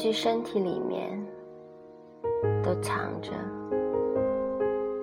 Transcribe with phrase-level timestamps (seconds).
[0.00, 1.22] 具身体里面
[2.64, 3.32] 都藏着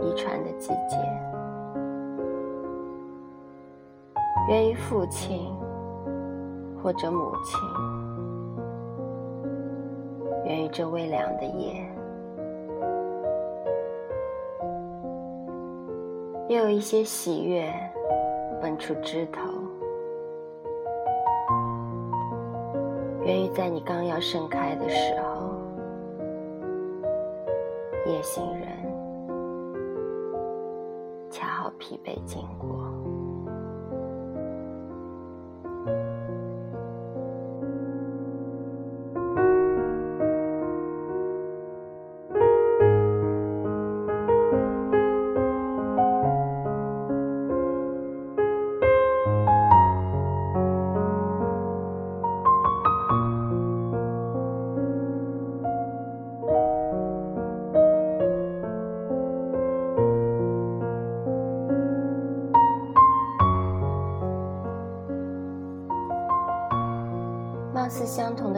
[0.02, 0.98] 遗传的季节，
[4.50, 5.54] 源于父亲
[6.82, 7.60] 或者母亲，
[10.46, 11.88] 源于这微凉的夜。
[16.50, 17.72] 又有一些喜悦
[18.60, 19.42] 蹦出枝头，
[23.28, 25.52] 源于在你刚要盛开的时候，
[28.10, 28.70] 夜行人
[31.30, 32.87] 恰好疲惫经过。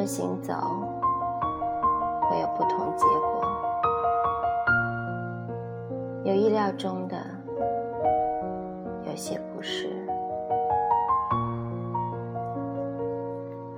[0.09, 0.55] 行走，
[2.27, 3.43] 会有不同结果。
[6.23, 7.15] 有意料中的，
[9.05, 9.87] 有些不是。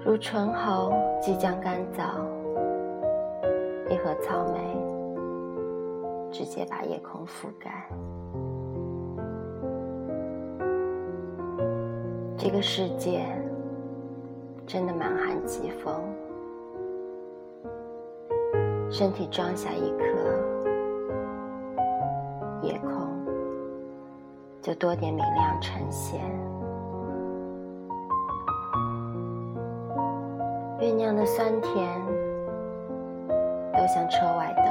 [0.05, 2.03] 如醇喉即将干燥，
[3.89, 4.77] 一盒草莓
[6.31, 7.89] 直接把夜空覆盖。
[12.37, 13.25] 这个世界。
[14.67, 15.93] 真的满含疾风，
[18.91, 20.03] 身体装下一颗，
[22.61, 22.91] 夜空
[24.61, 26.19] 就多点明亮呈现。
[30.77, 31.87] 酝酿的酸甜，
[33.73, 34.65] 都像车外灯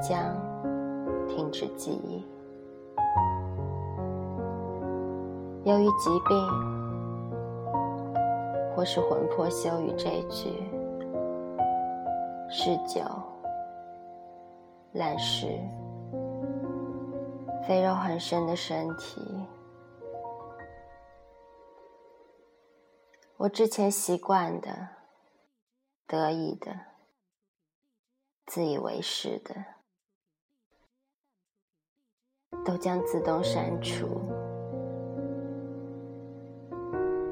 [0.00, 0.34] 将
[1.28, 2.24] 停止记忆。
[5.64, 6.48] 由于疾病，
[8.74, 10.50] 或是魂魄休于这具
[12.48, 13.02] 嗜酒、
[14.92, 15.46] 烂食、
[17.66, 19.46] 肥肉很深的身体，
[23.36, 24.70] 我之前习惯的。
[26.06, 26.72] 得意的，
[28.44, 29.54] 自以为是的，
[32.64, 34.06] 都将自动删除，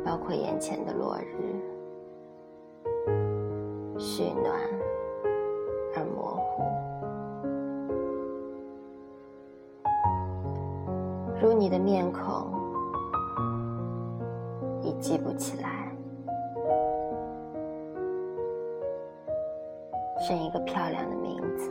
[0.04, 1.54] 包括眼前的落日，
[3.98, 4.58] 煦暖
[5.94, 6.62] 而模糊，
[11.40, 12.50] 如你的面孔，
[14.82, 15.92] 已记不起来。
[20.20, 21.70] 剩一个漂亮的名字，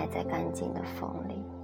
[0.00, 1.59] 埋在干净的风里。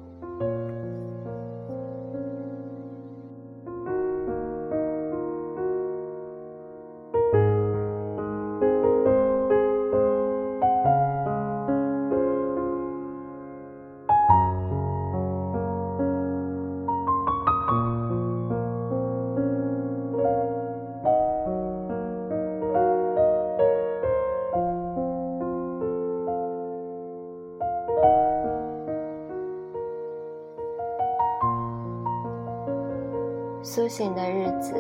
[33.96, 34.75] 醒的日子，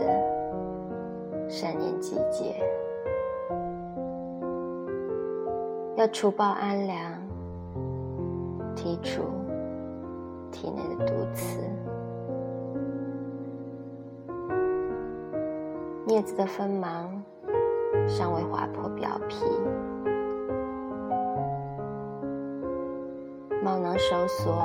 [1.48, 2.62] 善念季节，
[5.94, 6.98] 要除暴安良，
[8.76, 9.22] 剔除
[10.52, 11.62] 体内的毒刺。
[16.06, 17.10] 镊子的锋芒
[18.06, 19.46] 尚未划破表皮，
[23.64, 24.62] 毛囊收缩，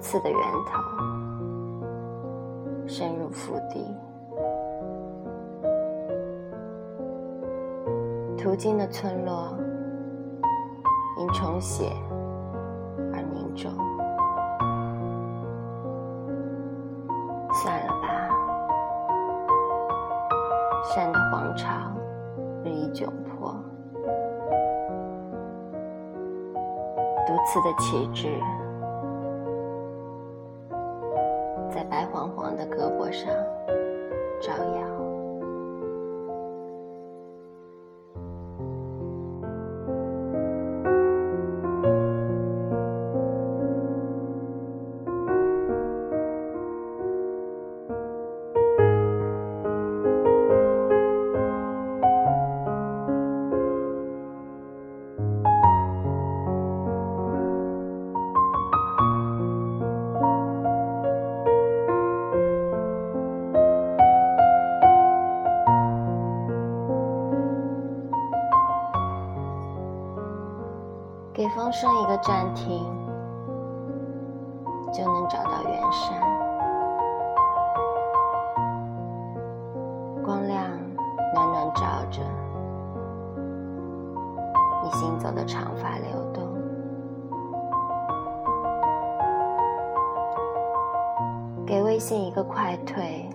[0.00, 1.11] 刺的源头。
[2.86, 3.96] 深入腹地，
[8.36, 9.56] 途经的村落
[11.18, 11.90] 因充血
[13.14, 13.72] 而凝重。
[17.54, 18.08] 算了吧，
[20.84, 21.68] 善的皇朝
[22.64, 23.54] 日益窘迫，
[27.26, 28.28] 独刺的旗帜
[32.02, 33.28] 白黄黄的胳膊上
[34.40, 35.01] 招摇。
[71.34, 72.84] 给风声一个暂停，
[74.92, 76.20] 就能找到远山。
[80.22, 80.62] 光亮
[81.34, 82.20] 暖暖照着，
[84.82, 86.52] 你行走的长发流动。
[91.64, 93.30] 给微信一个快退，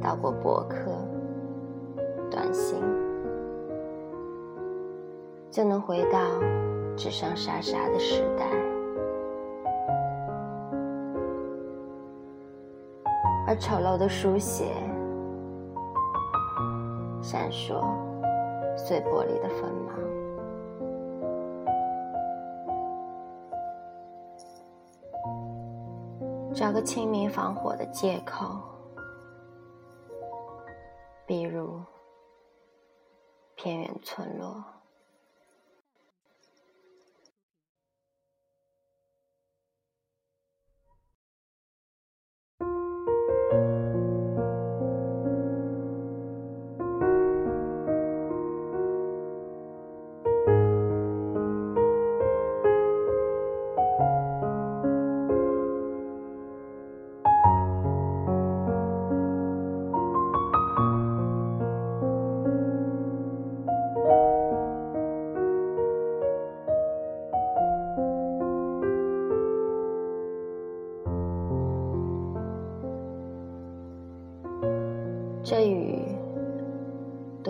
[0.00, 0.90] 到过博客、
[2.30, 2.82] 短信。
[5.54, 6.18] 就能回到
[6.96, 8.44] 纸上沙沙的时代，
[13.46, 14.74] 而丑陋的书写，
[17.22, 17.80] 闪烁
[18.76, 19.94] 碎玻璃的锋芒。
[26.52, 28.60] 找个清明防火的借口，
[31.24, 31.80] 比如
[33.54, 34.73] 偏远村落。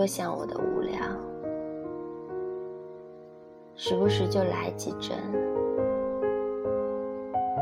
[0.04, 0.98] 多像我的无聊，
[3.74, 5.16] 时不时就来几阵，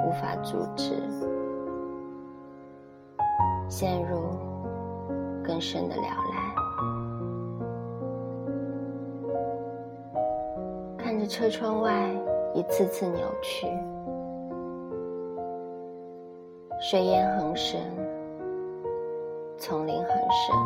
[0.04, 0.96] 无法阻止，
[3.68, 4.22] 陷入
[5.44, 6.56] 更深的了赖。
[10.98, 12.10] 看着车窗外
[12.54, 13.68] 一次次扭曲，
[16.80, 17.80] 水烟横生。
[19.58, 20.56] 丛林很深，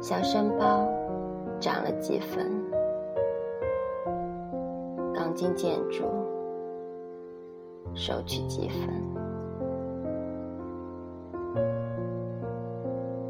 [0.00, 0.88] 小山包
[1.60, 2.50] 长了几分，
[5.12, 6.04] 钢筋建筑
[7.94, 8.88] 收取几分，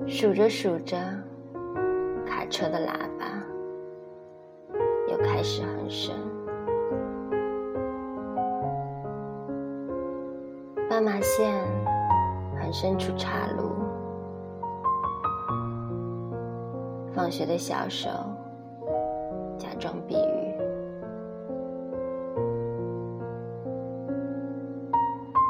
[0.07, 0.97] 数着数着，
[2.27, 3.43] 卡车的喇叭
[5.09, 6.15] 又开始哼声，
[10.89, 11.53] 斑马线。
[12.71, 13.68] 伸出岔路，
[17.19, 18.09] 放学的小手
[19.59, 20.55] 假装避雨，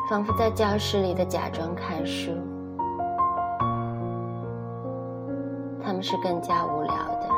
[0.08, 2.32] 仿佛在教室里的假装看书。
[5.82, 7.28] 他们是更加无聊的，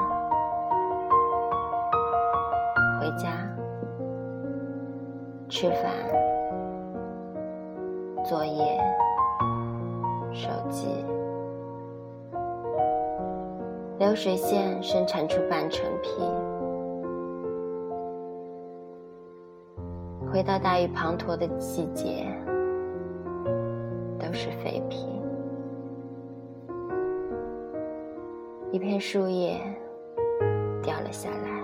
[3.01, 3.33] 回家
[5.49, 5.91] 吃饭，
[8.25, 8.90] 作业。
[14.01, 16.27] 流水线生产出半成品。
[20.33, 22.25] 回到大雨滂沱的季节，
[24.19, 25.07] 都是废品。
[28.73, 29.61] 一片树叶
[30.83, 31.63] 掉了下来，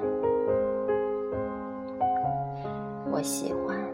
[3.11, 3.86] 我喜欢。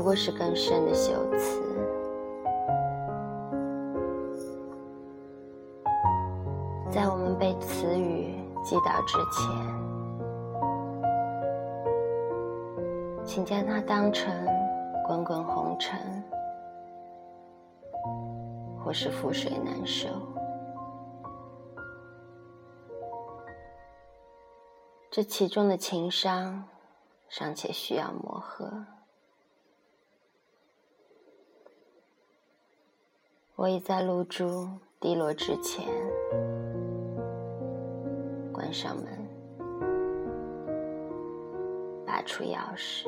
[0.00, 1.60] 不过是更深的修辞。
[6.90, 9.46] 在我们被词语击倒之前，
[13.26, 14.34] 请将它当成
[15.06, 16.00] 滚滚红尘，
[18.82, 20.08] 或是覆水难收。
[25.10, 26.64] 这其中的情商，
[27.28, 28.66] 尚且需要磨合。
[33.60, 34.66] 我已在露珠
[34.98, 35.84] 滴落之前，
[38.50, 39.04] 关上门，
[42.06, 43.04] 拔出钥匙。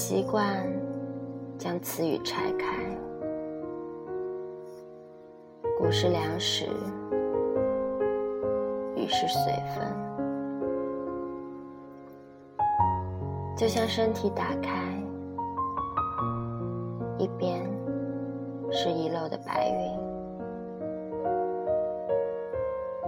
[0.00, 0.64] 习惯
[1.58, 2.96] 将词语拆开，
[5.76, 6.66] 故事粮食，
[8.94, 9.92] 雨是随分，
[13.56, 14.70] 就像身体打开，
[17.18, 17.68] 一边
[18.70, 19.98] 是遗漏的白云，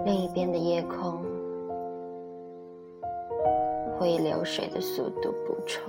[0.04, 1.22] 另一边的夜空
[3.96, 5.88] 会以流水的速度补充。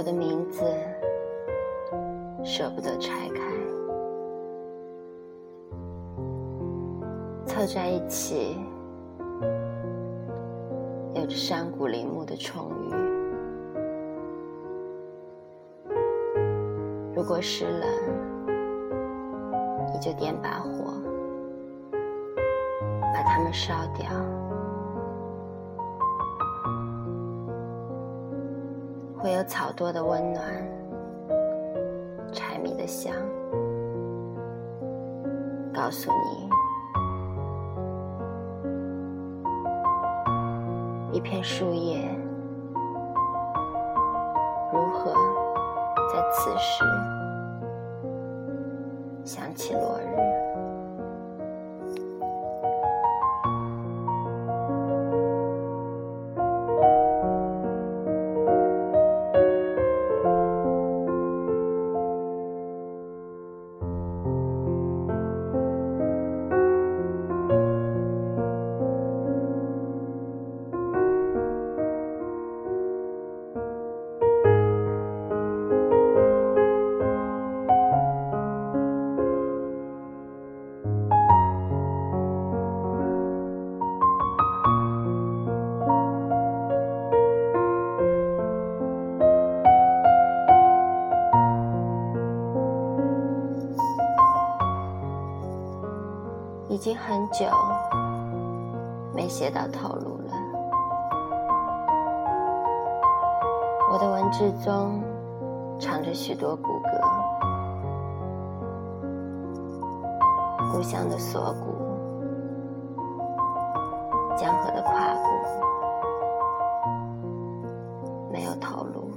[0.00, 0.64] 我的名字
[2.42, 3.42] 舍不得拆开，
[7.44, 8.56] 凑在一起，
[11.12, 12.88] 有着山谷林木的充裕。
[17.14, 17.86] 如果湿冷，
[19.92, 20.94] 你就点把火，
[23.12, 24.08] 把它们烧掉。
[29.22, 30.42] 会有草垛的温暖，
[32.32, 33.12] 柴米的香，
[35.74, 36.48] 告诉你，
[41.12, 42.08] 一片树叶
[44.72, 45.12] 如何
[46.10, 46.82] 在此时
[96.90, 97.46] 已经很久
[99.14, 100.32] 没写到头颅了。
[103.92, 105.00] 我的文字中
[105.78, 107.00] 藏着许多骨骼，
[110.72, 111.76] 故乡的锁骨，
[114.36, 115.28] 江河的胯骨，
[118.32, 119.12] 没有头颅，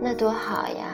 [0.00, 0.87] 那多好呀！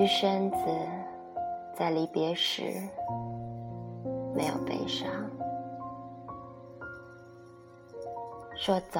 [0.00, 0.56] 具身子
[1.76, 2.72] 在离别时
[4.34, 5.06] 没有悲伤，
[8.56, 8.98] 说走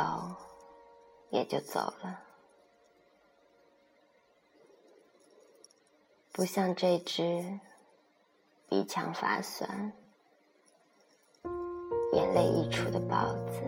[1.31, 2.21] 也就走了。
[6.33, 7.59] 不像这只
[8.69, 9.91] 鼻腔发酸、
[12.13, 13.63] 眼泪溢出的豹子，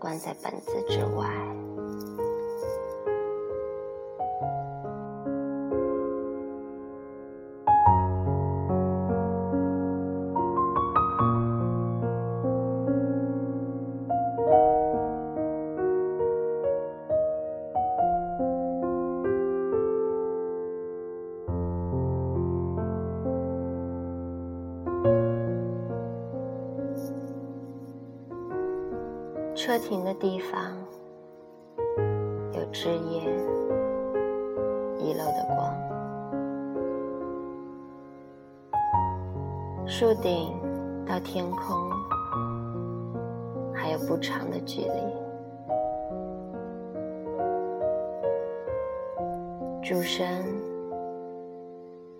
[0.00, 1.28] 关在本子之外。
[30.20, 30.60] 地方
[32.52, 33.22] 有枝叶
[34.98, 35.72] 遗漏的光，
[39.86, 40.60] 树顶
[41.06, 41.88] 到天空
[43.72, 44.88] 还有不长的距离。
[49.80, 50.44] 主神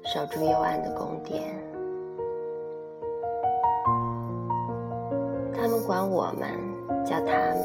[0.05, 1.43] 守住幽暗的宫殿，
[5.52, 6.68] 他们管我们。
[7.09, 7.65] 叫他们，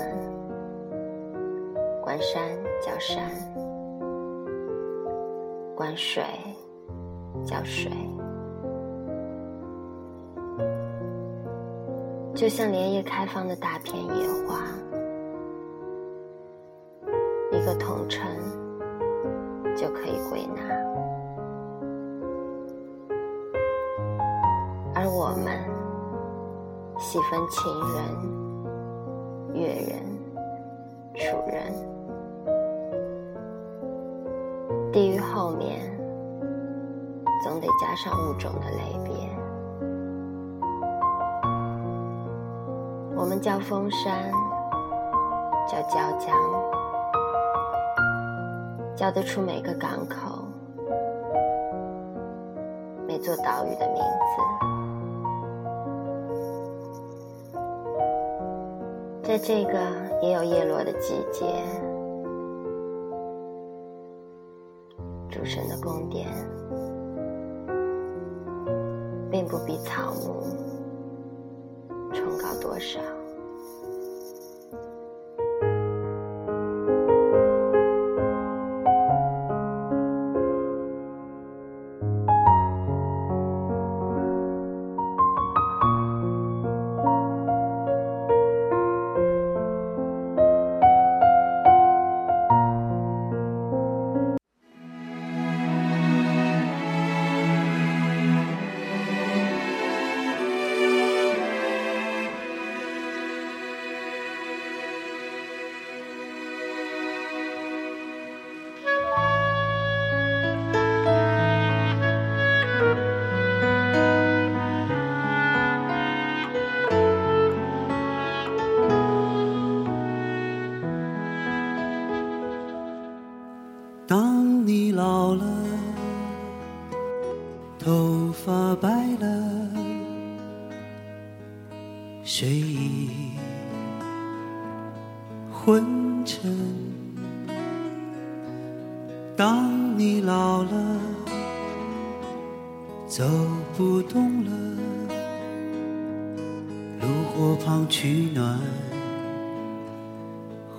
[2.01, 2.41] 管山
[2.81, 3.29] 叫山，
[5.75, 6.23] 管水
[7.45, 7.91] 叫水，
[12.33, 14.61] 就像连夜开放的大片野花，
[17.51, 18.25] 一个统称
[19.75, 20.63] 就可以归纳，
[24.95, 25.53] 而我们
[26.97, 28.32] 细分情人。
[29.53, 30.03] 越人、
[31.13, 31.71] 楚人，
[34.91, 35.79] 地狱后面
[37.43, 39.13] 总得加上物种的类别。
[43.15, 44.31] 我们叫峰山，
[45.67, 46.35] 叫椒江，
[48.95, 50.45] 叫得出每个港口、
[53.07, 54.72] 每座岛屿的名字。
[59.33, 59.73] 在这个
[60.21, 61.43] 也有叶落的季节，
[65.27, 66.27] 主神的宫殿
[69.31, 70.43] 并不比草木
[72.13, 72.99] 崇高多少。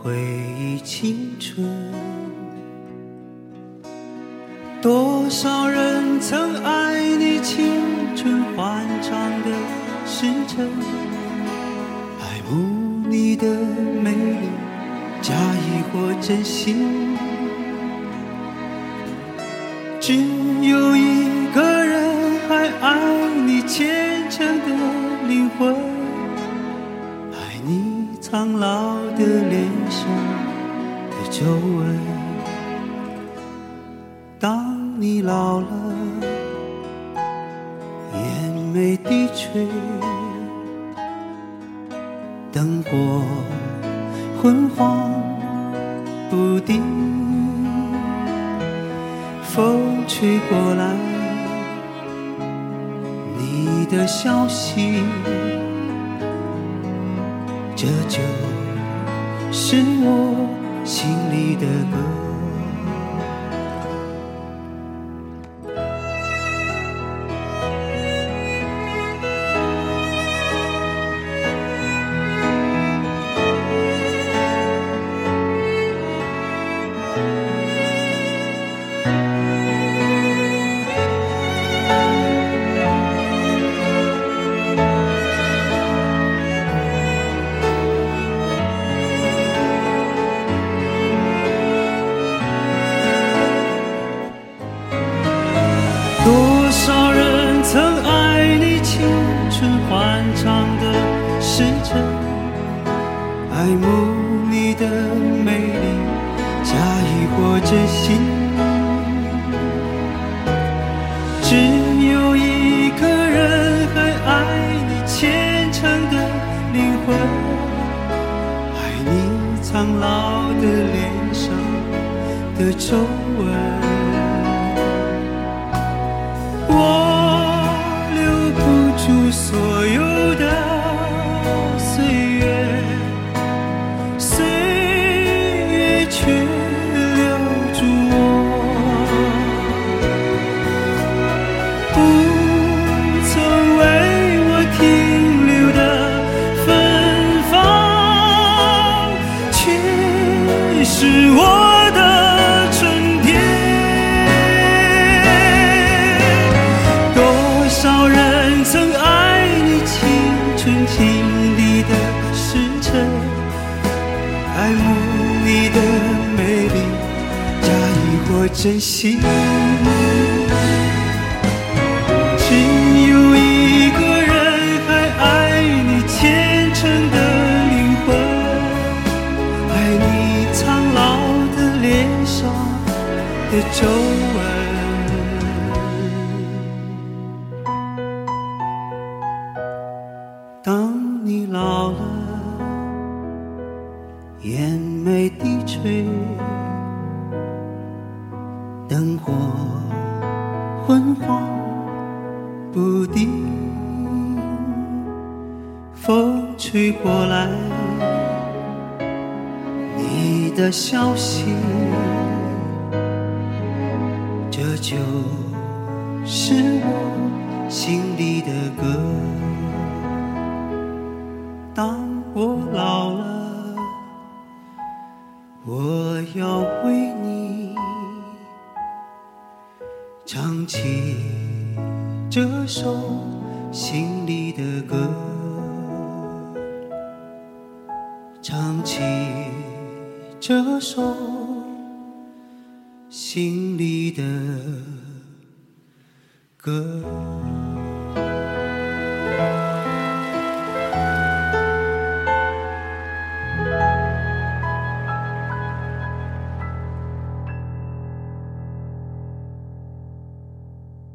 [0.03, 0.15] 回
[0.59, 1.67] 忆青春。
[4.83, 7.65] 多少人曾爱你青
[8.15, 9.51] 春欢畅的
[10.05, 10.69] 时辰。
[12.21, 13.47] 爱慕你的
[14.03, 14.49] 美丽，
[15.23, 17.14] 假意或真心，
[31.45, 31.99] 皱纹。
[34.41, 35.67] 当你老了，
[38.15, 39.69] 眼眉低垂。
[42.51, 43.21] 灯火
[44.41, 45.13] 昏黄
[46.31, 46.81] 不定，
[49.43, 50.95] 风吹过来，
[53.37, 55.03] 你的消息，
[57.77, 58.21] 这就
[59.53, 60.49] 是我
[60.85, 62.24] 心里的歌。